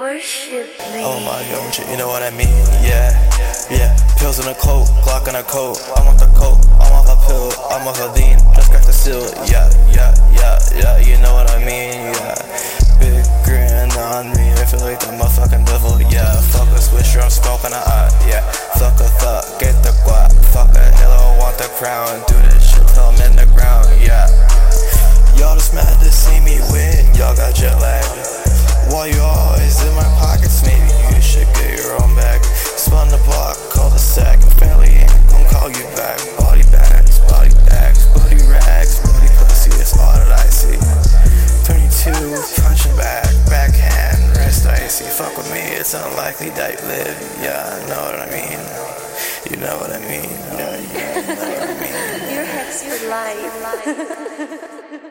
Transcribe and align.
Worship 0.00 0.64
me. 0.96 1.04
Oh 1.04 1.20
my 1.28 1.44
god, 1.52 1.76
you 1.76 2.00
know 2.00 2.08
what 2.08 2.24
I 2.24 2.32
mean? 2.32 2.48
Yeah, 2.80 3.12
yeah. 3.68 3.92
Pills 4.16 4.40
in 4.40 4.48
a 4.48 4.56
coat, 4.56 4.88
Glock 5.04 5.28
in 5.28 5.36
a 5.36 5.44
coat. 5.44 5.76
I'm 5.92 6.08
off 6.08 6.16
the 6.16 6.24
coat, 6.32 6.56
I'm 6.80 6.88
off 6.96 7.04
a 7.04 7.20
pill, 7.28 7.52
I'm 7.68 7.84
off 7.84 8.00
a 8.00 8.08
lean. 8.16 8.40
Just 8.56 8.72
got 8.72 8.80
the 8.88 8.96
seal. 8.96 9.20
Yeah, 9.44 9.68
yeah, 9.92 10.16
yeah, 10.32 10.56
yeah. 10.72 10.96
You 11.04 11.20
know 11.20 11.36
what 11.36 11.52
I 11.52 11.60
mean? 11.60 12.16
Yeah. 12.16 12.32
Big 12.96 13.28
grin 13.44 13.92
on 14.00 14.32
me, 14.32 14.48
I 14.56 14.64
feel 14.64 14.80
like 14.80 15.04
the 15.04 15.12
motherfucking 15.20 15.68
devil. 15.68 16.00
Yeah, 16.08 16.32
fuck 16.48 16.72
a 16.72 16.80
swisher, 16.80 17.20
I'm 17.20 17.28
smoking 17.28 17.76
a 17.76 17.84
eye. 17.84 18.08
Yeah, 18.24 18.40
fuck 18.80 18.96
a 19.04 19.08
thought, 19.20 19.44
get 19.60 19.76
the 19.84 19.92
guap. 20.08 20.32
Fuck 20.48 20.72
a 20.80 20.86
hell, 20.96 21.36
want 21.36 21.60
the 21.60 21.68
crown. 21.76 22.24
Do 22.24 22.40
this 22.48 22.72
shit 22.72 22.88
till 22.88 23.04
I'm 23.04 23.20
in 23.20 23.36
the 23.36 23.44
ground. 23.52 23.84
Yeah. 24.00 24.32
Y'all 25.36 25.60
just 25.60 25.76
mad 25.76 25.92
to 26.00 26.08
see 26.08 26.40
me 26.40 26.56
win. 26.72 27.04
Y'all 27.20 27.36
got 27.36 27.52
jet 27.52 27.76
lag. 27.84 27.89
While 29.70 29.86
you 29.86 29.86
always 29.86 29.86
in 29.86 29.94
my 29.94 30.18
pockets, 30.18 30.62
maybe 30.66 30.90
you 31.14 31.22
should 31.22 31.46
get 31.54 31.78
your 31.78 32.02
own 32.02 32.14
back. 32.16 32.42
Spun 32.44 33.08
the 33.08 33.18
block, 33.22 33.56
call 33.70 33.90
the 33.90 33.98
sack, 33.98 34.42
and 34.42 34.52
family 34.54 34.88
ain't 34.88 35.30
gon' 35.30 35.44
call 35.46 35.68
you 35.70 35.84
back. 35.94 36.18
Body 36.38 36.62
bags, 36.74 37.18
body 37.30 37.54
bags, 37.70 38.06
body 38.14 38.42
rags, 38.50 38.98
body 38.98 39.28
pussy, 39.38 39.70
that's 39.70 39.94
all 39.96 40.12
that 40.12 40.32
I 40.32 40.46
see. 40.50 40.74
22, 41.70 42.10
punching 42.62 42.96
back, 42.96 43.30
backhand, 43.46 44.36
wrist 44.36 44.66
icy. 44.66 45.04
Fuck 45.04 45.36
with 45.36 45.50
me, 45.52 45.62
it's 45.78 45.94
unlikely 45.94 46.50
that 46.50 46.74
you 46.74 46.86
live. 46.88 47.18
Yeah, 47.38 47.62
I 47.62 47.78
know 47.86 48.02
what 48.10 48.18
I 48.18 48.26
mean. 48.26 48.58
You 49.50 49.56
know 49.62 49.76
what 49.78 49.92
I 49.92 50.00
mean. 50.02 50.30
Yeah, 50.58 50.82
yeah, 50.90 51.14
you 51.14 51.26
know 51.26 51.46
what 51.46 51.62
I 51.62 51.78
mean. 51.78 52.34
Your 52.34 52.44
head's 52.44 52.82
your 52.82 53.08
life. 53.08 55.06